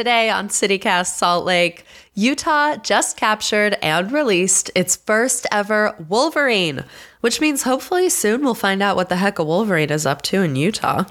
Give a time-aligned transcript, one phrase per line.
[0.00, 6.84] Today on CityCast Salt Lake, Utah just captured and released its first ever Wolverine,
[7.20, 10.40] which means hopefully soon we'll find out what the heck a Wolverine is up to
[10.40, 11.04] in Utah.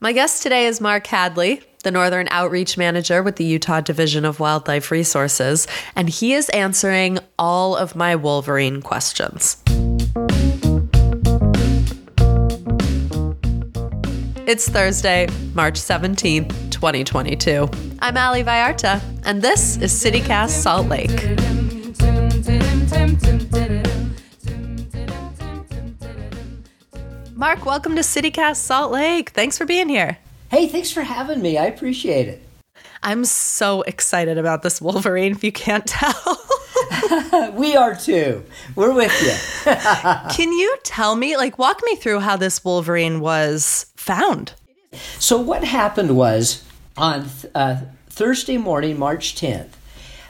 [0.00, 4.40] My guest today is Mark Hadley, the Northern Outreach Manager with the Utah Division of
[4.40, 9.62] Wildlife Resources, and he is answering all of my Wolverine questions.
[14.46, 17.68] It's Thursday, March 17th, 2022.
[17.98, 21.10] I'm Ali Vallarta, and this is CityCast Salt Lake.
[27.36, 29.28] Mark, welcome to CityCast Salt Lake.
[29.28, 30.16] Thanks for being here.
[30.50, 31.58] Hey, thanks for having me.
[31.58, 32.42] I appreciate it.
[33.02, 36.42] I'm so excited about this Wolverine, if you can't tell.
[37.52, 38.42] we are too.
[38.74, 39.72] We're with you.
[40.30, 44.54] Can you tell me, like, walk me through how this Wolverine was found?
[45.18, 46.64] So, what happened was
[46.96, 49.70] on uh, Thursday morning, March 10th,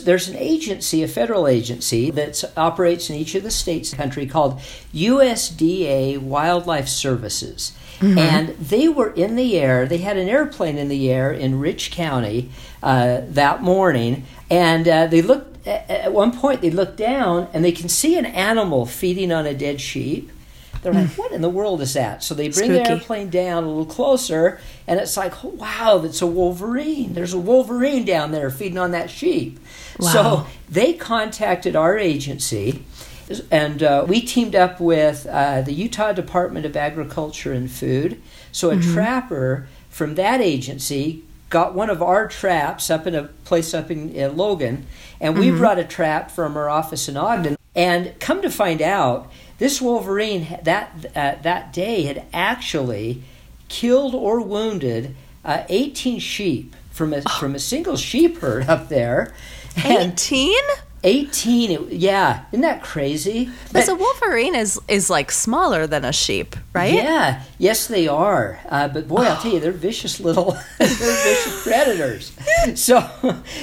[0.04, 4.58] there's an agency, a federal agency, that operates in each of the states country called
[4.94, 7.72] USDA Wildlife Services.
[7.98, 8.18] Mm-hmm.
[8.18, 11.90] And they were in the air, they had an airplane in the air in Rich
[11.90, 12.50] County
[12.82, 17.72] uh, that morning, and uh, they looked, at one point, they looked down and they
[17.72, 20.30] can see an animal feeding on a dead sheep.
[20.82, 22.22] They're like, what in the world is that?
[22.22, 22.82] So they bring Spooky.
[22.84, 27.12] the airplane down a little closer, and it's like, oh, wow, that's a wolverine.
[27.12, 29.58] There's a wolverine down there feeding on that sheep.
[29.98, 30.08] Wow.
[30.08, 32.82] So they contacted our agency,
[33.50, 38.20] and uh, we teamed up with uh, the Utah Department of Agriculture and Food.
[38.50, 38.94] So a mm-hmm.
[38.94, 44.10] trapper from that agency got one of our traps up in a place up in,
[44.10, 44.86] in Logan,
[45.20, 45.58] and we mm-hmm.
[45.58, 47.56] brought a trap from our office in Ogden.
[47.74, 53.22] And come to find out, this Wolverine that uh, that day had actually
[53.68, 59.34] killed or wounded uh, 18 sheep from a from a single sheep herd up there.
[59.84, 60.54] 18?
[61.02, 62.44] 18 yeah.
[62.52, 63.48] Isn't that crazy?
[63.68, 66.92] Because a wolverine is is like smaller than a sheep right?
[66.92, 67.42] Yeah.
[67.58, 68.60] Yes they are.
[68.68, 72.32] Uh, but boy i'll tell you they're vicious little they're vicious predators.
[72.74, 73.08] So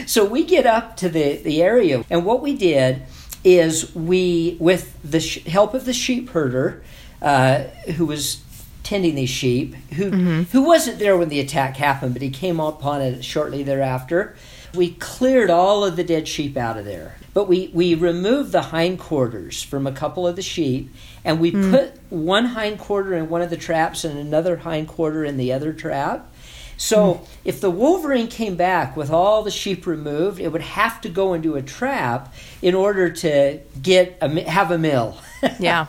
[0.08, 3.04] so we get up to the the area and what we did
[3.47, 6.84] is we, with the sh- help of the sheep herder,
[7.22, 7.63] uh,
[7.96, 8.44] who was
[8.84, 10.41] tending these sheep, who mm-hmm.
[10.44, 14.36] who wasn't there when the attack happened, but he came upon it shortly thereafter.
[14.75, 18.63] We cleared all of the dead sheep out of there, but we we removed the
[18.63, 20.94] hindquarters from a couple of the sheep,
[21.24, 21.72] and we mm.
[21.72, 26.30] put one hindquarter in one of the traps and another hindquarter in the other trap.
[26.78, 27.28] So mm.
[27.44, 31.34] if the wolverine came back with all the sheep removed, it would have to go
[31.34, 35.18] into a trap in order to get a, have a meal.
[35.60, 35.88] Yeah.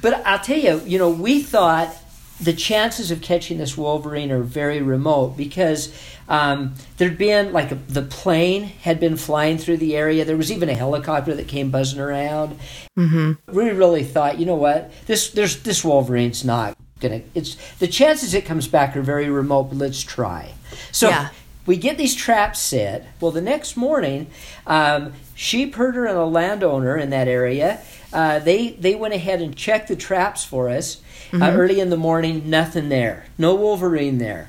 [0.00, 1.94] but I'll tell you, you know, we thought
[2.40, 5.92] the chances of catching this wolverine are very remote because
[6.28, 10.24] um, there'd been like a, the plane had been flying through the area.
[10.24, 12.58] There was even a helicopter that came buzzing around.
[12.96, 13.56] Mm-hmm.
[13.56, 18.34] We really thought, you know what, this there's this wolverine's not gonna it's the chances
[18.34, 20.52] it comes back are very remote but let's try
[20.92, 21.28] so yeah.
[21.66, 24.26] we get these traps set well the next morning
[24.66, 27.80] um, sheep herder and a landowner in that area
[28.12, 31.42] uh, they they went ahead and checked the traps for us uh, mm-hmm.
[31.42, 34.48] uh, early in the morning nothing there no wolverine there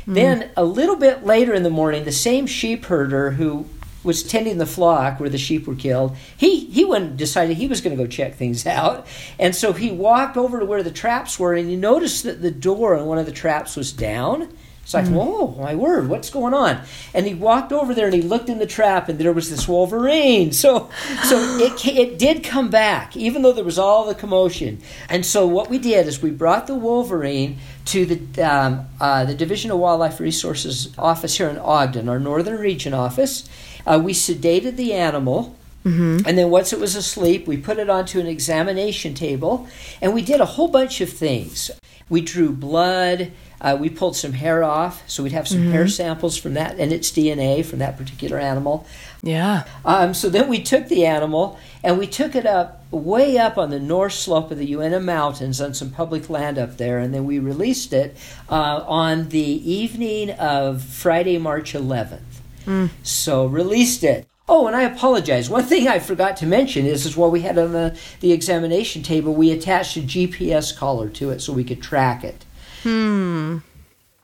[0.00, 0.14] mm-hmm.
[0.14, 3.66] then a little bit later in the morning the same sheep herder who
[4.06, 6.16] was tending the flock where the sheep were killed.
[6.36, 9.06] He he went decided he was going to go check things out,
[9.38, 12.50] and so he walked over to where the traps were, and he noticed that the
[12.50, 14.48] door on one of the traps was down.
[14.86, 15.14] It's like, mm.
[15.14, 16.80] whoa, my word, what's going on?
[17.12, 19.66] And he walked over there and he looked in the trap, and there was this
[19.66, 20.52] Wolverine.
[20.52, 20.88] So,
[21.24, 24.80] so it it did come back, even though there was all the commotion.
[25.08, 29.34] And so what we did is we brought the Wolverine to the um, uh, the
[29.34, 33.48] Division of Wildlife Resources office here in Ogden, our Northern Region office,
[33.86, 35.56] uh, we sedated the animal.
[35.84, 36.26] Mm-hmm.
[36.26, 39.68] And then once it was asleep, we put it onto an examination table
[40.02, 41.70] and we did a whole bunch of things.
[42.08, 43.30] We drew blood,
[43.60, 45.72] uh, we pulled some hair off, so we'd have some mm-hmm.
[45.72, 48.86] hair samples from that and its DNA from that particular animal.
[49.22, 49.64] Yeah.
[49.84, 53.70] Um, so then we took the animal and we took it up way up on
[53.70, 57.24] the north slope of the Uinta Mountains on some public land up there, and then
[57.24, 58.16] we released it
[58.48, 62.35] uh, on the evening of Friday, March 11th.
[62.66, 62.90] Mm.
[63.02, 64.26] So released it.
[64.48, 65.50] Oh, and I apologize.
[65.50, 69.02] One thing I forgot to mention is, is while we had on the, the examination
[69.02, 72.44] table, we attached a GPS collar to it so we could track it.
[72.82, 73.58] Hmm.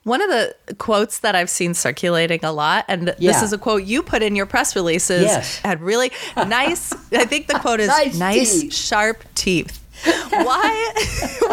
[0.05, 3.33] One of the quotes that I've seen circulating a lot, and yeah.
[3.33, 5.59] this is a quote you put in your press releases, yes.
[5.59, 6.93] had really nice.
[7.13, 9.79] I think the quote is nice, nice sharp teeth.
[10.31, 10.93] Why?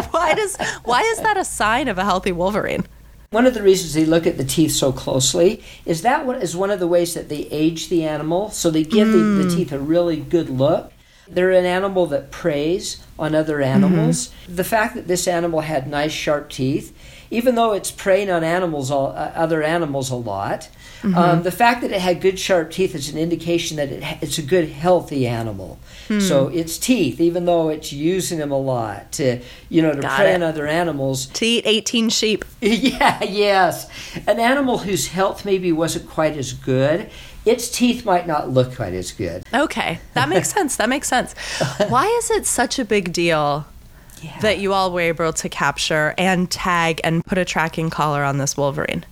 [0.10, 0.56] why does?
[0.84, 2.86] Why is that a sign of a healthy Wolverine?
[3.32, 6.56] One of the reasons they look at the teeth so closely is that one is
[6.56, 9.38] one of the ways that they age the animal, so they give mm.
[9.38, 10.92] the, the teeth a really good look.
[11.28, 14.30] They're an animal that preys on other animals.
[14.30, 14.56] Mm-hmm.
[14.56, 16.92] The fact that this animal had nice sharp teeth,
[17.30, 20.68] even though it's preying on animals, all, uh, other animals a lot,
[21.00, 21.16] mm-hmm.
[21.16, 24.38] um, the fact that it had good sharp teeth is an indication that it, it's
[24.38, 25.78] a good healthy animal.
[26.08, 26.20] Hmm.
[26.20, 30.16] So its teeth, even though it's using them a lot to, you know, to Got
[30.16, 30.36] prey it.
[30.36, 31.26] on other animals.
[31.26, 32.44] To eat 18 sheep.
[32.60, 33.88] yeah, yes.
[34.26, 37.10] An animal whose health maybe wasn't quite as good
[37.46, 39.44] its teeth might not look quite as good.
[39.52, 40.76] Okay, that makes sense.
[40.76, 41.32] That makes sense.
[41.88, 43.66] Why is it such a big deal
[44.22, 44.38] yeah.
[44.40, 48.38] that you all were able to capture and tag and put a tracking collar on
[48.38, 49.04] this wolverine?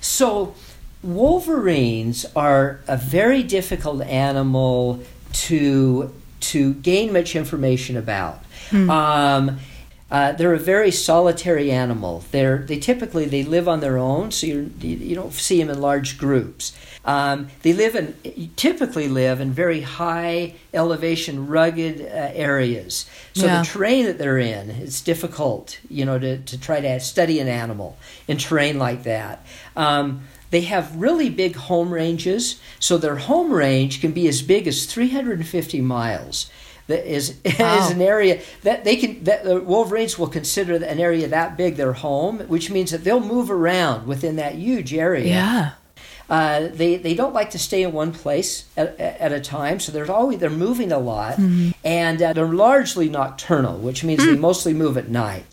[0.00, 0.54] So,
[1.02, 8.38] wolverines are a very difficult animal to to gain much information about.
[8.70, 8.90] Hmm.
[8.90, 9.58] Um,
[10.12, 12.22] uh, they're a very solitary animal.
[12.32, 15.80] They're they typically they live on their own, so you you don't see them in
[15.80, 16.76] large groups.
[17.06, 23.08] Um, they live in typically live in very high elevation, rugged uh, areas.
[23.32, 23.62] So yeah.
[23.62, 27.48] the terrain that they're in, it's difficult, you know, to, to try to study an
[27.48, 27.96] animal
[28.28, 29.46] in terrain like that.
[29.76, 34.68] Um, they have really big home ranges, so their home range can be as big
[34.68, 36.50] as 350 miles
[36.92, 37.78] that is wow.
[37.78, 41.76] is an area that they can that the wolverines will consider an area that big
[41.76, 45.26] their home, which means that they'll move around within that huge area.
[45.26, 45.70] Yeah.
[46.30, 49.90] Uh, they they don't like to stay in one place at, at a time, so
[49.92, 51.70] they're always they're moving a lot, mm-hmm.
[51.84, 54.26] and uh, they're largely nocturnal, which means mm.
[54.26, 55.44] they mostly move at night.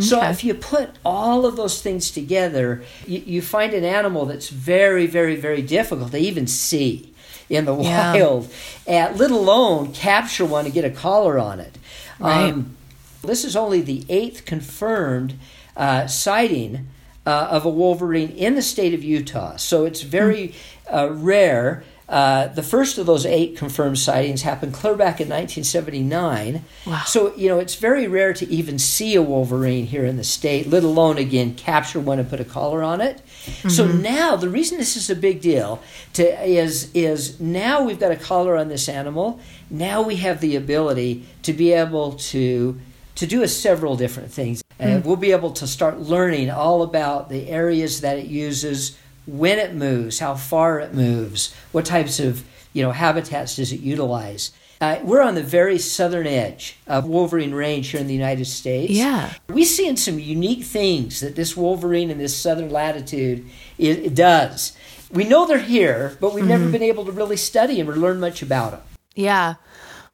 [0.00, 4.48] So if you put all of those things together, you, you, find an animal that's
[4.48, 7.09] very, very, very difficult to even see
[7.50, 8.14] in the yeah.
[8.14, 8.50] wild,
[8.86, 11.76] at, let alone capture one and get a collar on it.
[12.18, 12.52] Right.
[12.52, 12.76] Um,
[13.22, 15.34] this is only the eighth confirmed
[15.76, 16.86] uh, sighting
[17.26, 20.54] uh, of a wolverine in the state of Utah, so it's very
[20.90, 21.84] uh, rare.
[22.10, 26.64] Uh, the first of those eight confirmed sightings happened clear back in 1979.
[26.84, 27.02] Wow.
[27.06, 30.68] So, you know, it's very rare to even see a wolverine here in the state,
[30.68, 33.22] let alone, again, capture one and put a collar on it.
[33.44, 33.68] Mm-hmm.
[33.68, 35.80] So now, the reason this is a big deal
[36.14, 39.38] to, is, is now we've got a collar on this animal.
[39.70, 42.80] Now we have the ability to be able to,
[43.14, 44.64] to do a several different things.
[44.80, 45.06] And mm-hmm.
[45.06, 48.98] we'll be able to start learning all about the areas that it uses
[49.30, 53.80] when it moves, how far it moves, what types of you know habitats does it
[53.80, 54.52] utilize.
[54.80, 58.92] Uh, we're on the very southern edge of Wolverine Range here in the United States.
[58.92, 63.46] Yeah, we seeing some unique things that this Wolverine in this southern latitude
[63.78, 64.76] it, it does.
[65.12, 66.50] We know they're here, but we've mm-hmm.
[66.50, 68.82] never been able to really study them or learn much about them.
[69.14, 69.54] Yeah.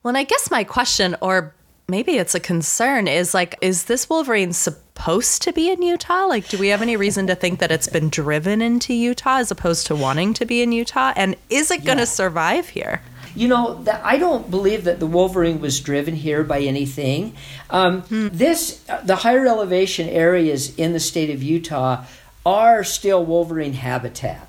[0.03, 1.55] Well, and I guess my question, or
[1.89, 6.27] maybe it's a concern, is like, is this Wolverine supposed to be in Utah?
[6.27, 9.51] Like, do we have any reason to think that it's been driven into Utah as
[9.51, 11.13] opposed to wanting to be in Utah?
[11.17, 12.07] And is it going to yeah.
[12.07, 13.03] survive here?
[13.37, 17.35] You know, I don't believe that the Wolverine was driven here by anything.
[17.69, 18.29] Um, hmm.
[18.33, 22.05] This, uh, the higher elevation areas in the state of Utah
[22.47, 24.49] are still Wolverine habitat.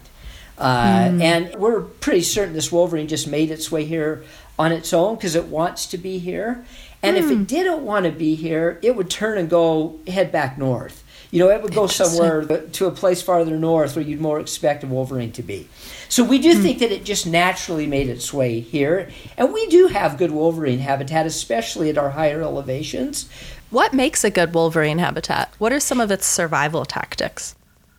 [0.58, 1.22] Uh, hmm.
[1.22, 4.24] And we're pretty certain this Wolverine just made its way here
[4.58, 6.66] on its own because it wants to be here.
[7.04, 7.44] And if it hmm.
[7.44, 11.04] didn't want to be here, it would turn and go head back north.
[11.30, 14.84] You know, it would go somewhere to a place farther north where you'd more expect
[14.84, 15.68] a wolverine to be.
[16.08, 16.62] So we do mm.
[16.62, 19.10] think that it just naturally made its way here.
[19.38, 23.30] And we do have good wolverine habitat, especially at our higher elevations.
[23.70, 25.54] What makes a good wolverine habitat?
[25.58, 27.56] What are some of its survival tactics?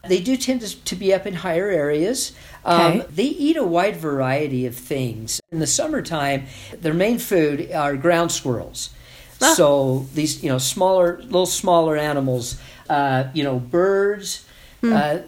[0.06, 2.32] They do tend to, be up in higher areas.
[2.64, 5.40] Um, They eat a wide variety of things.
[5.50, 6.46] In the summertime,
[6.80, 8.90] their main food are ground squirrels.
[9.42, 9.54] Ah.
[9.54, 14.44] So these, you know, smaller, little smaller animals, uh, you know, birds.
[14.80, 14.92] Hmm.
[14.92, 15.18] Uh,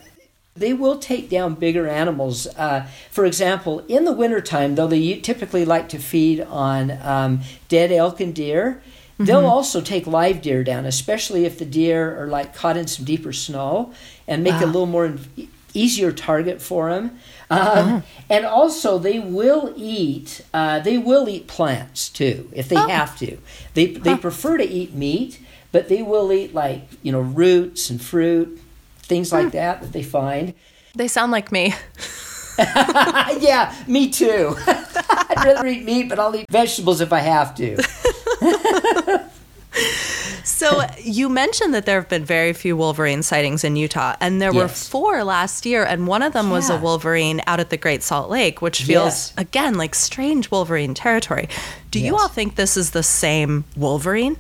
[0.57, 2.47] they will take down bigger animals.
[2.49, 7.93] Uh, for example, in the wintertime, though they typically like to feed on um, dead
[7.93, 8.83] elk and deer,
[9.21, 9.27] mm-hmm.
[9.27, 13.05] they'll also take live deer down, especially if the deer are like caught in some
[13.05, 13.93] deeper snow,
[14.27, 14.65] and make wow.
[14.65, 15.15] a little more
[15.75, 17.19] easier target for them.
[17.51, 20.41] Um, And also, they will eat.
[20.55, 22.89] Uh, they will eat plants too if they oh.
[22.89, 23.39] have to.
[23.75, 24.19] They they huh.
[24.19, 25.41] prefer to eat meat,
[25.73, 28.61] but they will eat like you know roots and fruit,
[28.99, 29.51] things like hmm.
[29.51, 30.55] that that they find.
[30.95, 31.75] They sound like me.
[32.59, 34.57] yeah, me too.
[34.67, 37.83] I'd rather eat meat, but I'll eat vegetables if I have to.
[40.71, 44.53] So you mentioned that there have been very few Wolverine sightings in Utah, and there
[44.53, 44.63] yes.
[44.63, 46.53] were four last year, and one of them yeah.
[46.53, 49.35] was a Wolverine out at the Great Salt Lake, which feels yes.
[49.37, 51.49] again like strange Wolverine territory.
[51.91, 52.07] Do yes.
[52.07, 54.37] you all think this is the same Wolverine?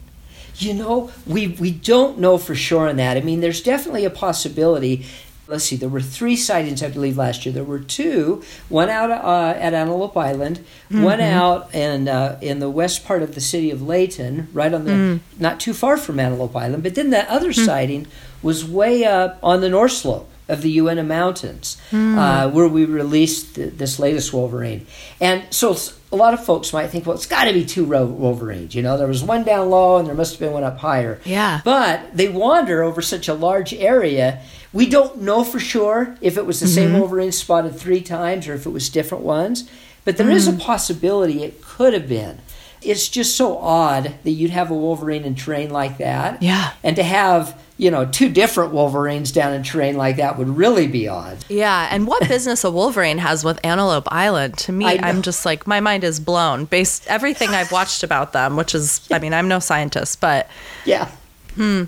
[0.57, 3.17] You know, we we don't know for sure on that.
[3.17, 5.07] I mean, there's definitely a possibility
[5.51, 7.53] let's see, there were three sightings, I believe, last year.
[7.53, 11.03] There were two, one out uh, at Antelope Island, mm-hmm.
[11.03, 14.85] one out in, uh, in the west part of the city of Layton, right on
[14.85, 15.21] the, mm.
[15.39, 16.83] not too far from Antelope Island.
[16.83, 17.65] But then that other mm.
[17.65, 18.07] sighting
[18.43, 22.17] was way up on the north slope of the Uinta Mountains, mm.
[22.17, 24.87] uh, where we released th- this latest Wolverine.
[25.21, 25.77] And so
[26.13, 28.75] a lot of folks might think, well, it's got to be two Wolverines.
[28.75, 31.21] You know, there was one down low and there must have been one up higher.
[31.25, 31.61] Yeah.
[31.65, 34.43] But they wander over such a large area.
[34.73, 36.75] We don't know for sure if it was the mm-hmm.
[36.75, 39.69] same Wolverine spotted three times or if it was different ones.
[40.05, 40.35] But there mm.
[40.35, 40.61] is a mm.
[40.61, 42.41] possibility it could have been.
[42.83, 46.43] It's just so odd that you'd have a Wolverine in terrain like that.
[46.43, 46.73] Yeah.
[46.83, 50.87] And to have, you know, two different Wolverines down in terrain like that would really
[50.87, 51.45] be odd.
[51.49, 51.89] Yeah.
[51.91, 55.81] And what business a Wolverine has with Antelope Island, to me, I'm just like, my
[55.81, 59.59] mind is blown based everything I've watched about them, which is, I mean, I'm no
[59.59, 60.49] scientist, but.
[60.87, 61.11] Yeah.
[61.57, 61.85] Hmm.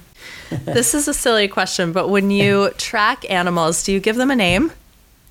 [0.64, 4.36] this is a silly question, but when you track animals, do you give them a
[4.36, 4.72] name?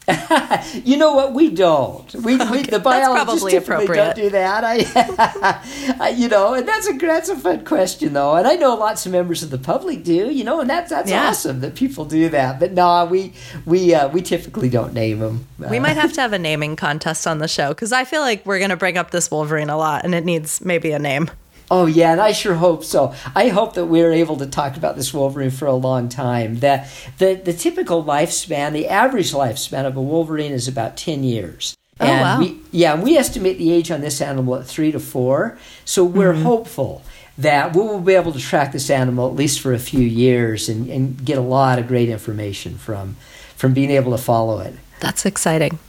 [0.83, 1.33] you know what?
[1.33, 2.13] We don't.
[2.15, 2.51] We, okay.
[2.51, 4.63] we the biologists typically don't do that.
[4.63, 5.61] I,
[5.99, 9.05] I, you know, and that's a that's a fun question though, and I know lots
[9.05, 10.31] of members of the public do.
[10.31, 11.29] You know, and that's that's yeah.
[11.29, 12.59] awesome that people do that.
[12.59, 13.33] But no, we
[13.65, 15.47] we uh, we typically don't name them.
[15.69, 18.45] We might have to have a naming contest on the show because I feel like
[18.45, 21.29] we're going to bring up this Wolverine a lot, and it needs maybe a name.
[21.71, 23.15] Oh yeah, and I sure hope so.
[23.33, 26.59] I hope that we're able to talk about this Wolverine for a long time.
[26.59, 31.77] That the the typical lifespan, the average lifespan of a Wolverine is about ten years.
[32.01, 32.39] Oh, and wow.
[32.39, 35.57] we, yeah, we estimate the age on this animal at three to four.
[35.85, 36.43] So we're mm-hmm.
[36.43, 37.03] hopeful
[37.37, 40.67] that we will be able to track this animal at least for a few years
[40.67, 43.15] and, and get a lot of great information from
[43.55, 44.73] from being able to follow it.
[44.99, 45.79] That's exciting.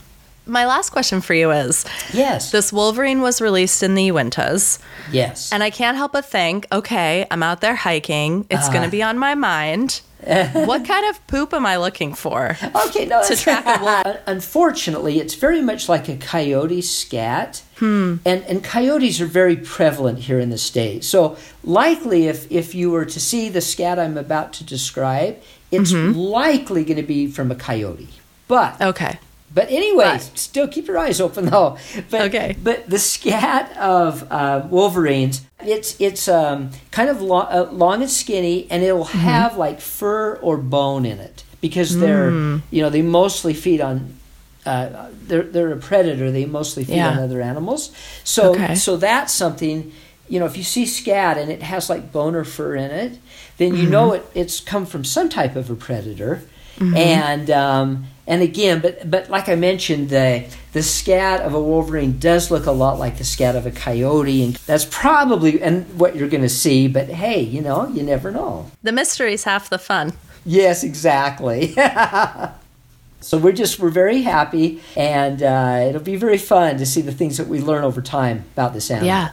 [0.45, 2.51] My last question for you is Yes.
[2.51, 4.79] This Wolverine was released in the Uintas.
[5.11, 5.51] Yes.
[5.51, 8.45] And I can't help but think, okay, I'm out there hiking.
[8.49, 10.01] It's going to be on my mind.
[10.53, 12.57] what kind of poop am I looking for?
[12.87, 14.17] Okay, no, to track a wolf.
[14.27, 18.15] Unfortunately, it's very much like a coyote scat, hmm.
[18.25, 21.03] and and coyotes are very prevalent here in the state.
[21.03, 25.91] So likely, if if you were to see the scat I'm about to describe, it's
[25.91, 26.17] mm-hmm.
[26.17, 28.09] likely going to be from a coyote.
[28.47, 29.19] But okay,
[29.53, 31.77] but anyway, still keep your eyes open though.
[32.09, 32.55] But, okay.
[32.61, 38.09] But the scat of uh, Wolverines, it's it's um, kind of long, uh, long and
[38.09, 39.19] skinny, and it'll mm-hmm.
[39.19, 42.61] have like fur or bone in it because they're mm.
[42.71, 44.17] you know they mostly feed on.
[44.65, 46.31] Uh, they're they're a predator.
[46.31, 47.11] They mostly feed yeah.
[47.11, 47.91] on other animals.
[48.23, 48.75] So okay.
[48.75, 49.91] so that's something.
[50.29, 53.19] You know, if you see scat and it has like bone or fur in it,
[53.57, 53.91] then you mm-hmm.
[53.91, 56.43] know it, it's come from some type of a predator.
[56.77, 56.97] Mm-hmm.
[56.97, 62.19] And um, and again, but but like I mentioned, the the scat of a wolverine
[62.19, 66.15] does look a lot like the scat of a coyote, and that's probably and what
[66.15, 66.87] you're going to see.
[66.87, 68.71] But hey, you know, you never know.
[68.81, 70.13] The mystery's half the fun.
[70.45, 71.73] Yes, exactly.
[73.21, 77.11] so we're just we're very happy, and uh, it'll be very fun to see the
[77.13, 79.07] things that we learn over time about this animal.
[79.07, 79.31] Yeah.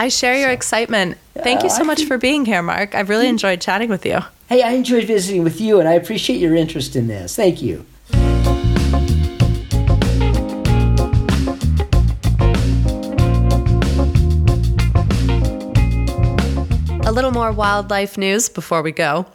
[0.00, 1.18] I share your so, excitement.
[1.34, 2.94] Thank uh, you so much for being here, Mark.
[2.94, 4.20] I've really enjoyed chatting with you.
[4.48, 7.34] Hey, I enjoyed visiting with you, and I appreciate your interest in this.
[7.34, 7.84] Thank you.
[17.18, 19.26] Little more wildlife news before we go.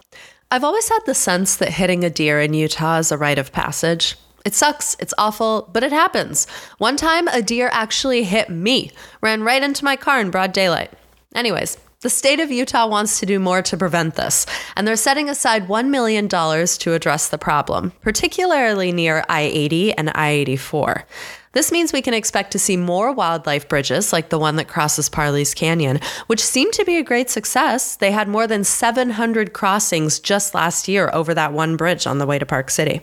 [0.49, 3.51] I've always had the sense that hitting a deer in Utah is a rite of
[3.51, 4.15] passage.
[4.45, 6.47] It sucks, it's awful, but it happens.
[6.77, 10.93] One time, a deer actually hit me, ran right into my car in broad daylight.
[11.35, 14.45] Anyways, the state of Utah wants to do more to prevent this,
[14.77, 20.09] and they're setting aside $1 million to address the problem, particularly near I 80 and
[20.15, 21.05] I 84.
[21.53, 25.07] This means we can expect to see more wildlife bridges like the one that crosses
[25.07, 27.95] Parley's Canyon, which seemed to be a great success.
[27.95, 32.25] They had more than 700 crossings just last year over that one bridge on the
[32.25, 33.01] way to Park City.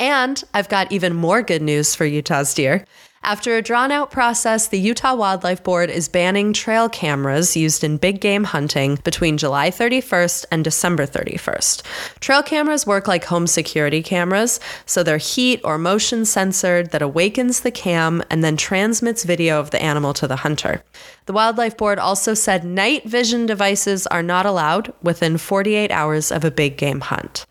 [0.00, 2.86] And I've got even more good news for Utah's deer.
[3.22, 7.96] After a drawn out process, the Utah Wildlife Board is banning trail cameras used in
[7.96, 11.82] big game hunting between July 31st and December 31st.
[12.20, 17.60] Trail cameras work like home security cameras, so they're heat or motion censored that awakens
[17.60, 20.82] the cam and then transmits video of the animal to the hunter.
[21.26, 26.44] The Wildlife Board also said night vision devices are not allowed within 48 hours of
[26.44, 27.46] a big game hunt.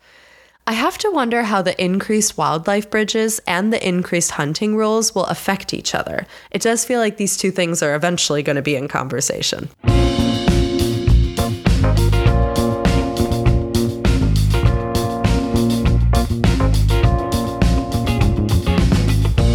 [0.68, 5.24] I have to wonder how the increased wildlife bridges and the increased hunting rules will
[5.24, 6.26] affect each other.
[6.50, 9.70] It does feel like these two things are eventually going to be in conversation.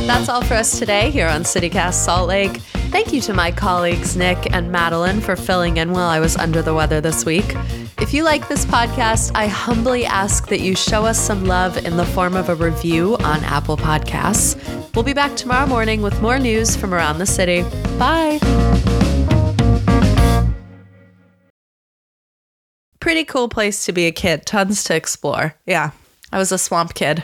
[0.07, 2.57] That's all for us today here on CityCast Salt Lake.
[2.89, 6.63] Thank you to my colleagues Nick and Madeline for filling in while I was under
[6.63, 7.55] the weather this week.
[8.03, 11.95] If you like this podcast, I humbly ask that you show us some love in
[11.95, 14.57] the form of a review on Apple Podcasts.
[14.93, 17.61] We'll be back tomorrow morning with more news from around the city.
[17.97, 18.39] Bye.
[22.99, 24.45] Pretty cool place to be a kid.
[24.45, 25.55] Tons to explore.
[25.65, 25.91] Yeah.
[26.29, 27.23] I was a swamp kid.